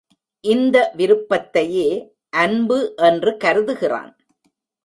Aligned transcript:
இந்த 0.45 0.77
விருப்பத்தையே 0.97 1.89
அன்பு 2.29 2.79
என்று 3.01 3.37
கருதுகிறான். 3.43 4.11